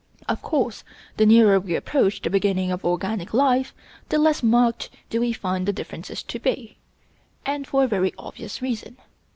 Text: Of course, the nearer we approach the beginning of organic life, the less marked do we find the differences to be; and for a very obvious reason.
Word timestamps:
Of 0.27 0.41
course, 0.41 0.83
the 1.17 1.27
nearer 1.27 1.59
we 1.59 1.75
approach 1.75 2.23
the 2.23 2.31
beginning 2.31 2.71
of 2.71 2.83
organic 2.83 3.35
life, 3.35 3.71
the 4.09 4.17
less 4.17 4.41
marked 4.41 4.89
do 5.11 5.19
we 5.21 5.31
find 5.31 5.67
the 5.67 5.73
differences 5.73 6.23
to 6.23 6.39
be; 6.39 6.79
and 7.45 7.67
for 7.67 7.83
a 7.83 7.87
very 7.87 8.11
obvious 8.17 8.63
reason. 8.63 8.97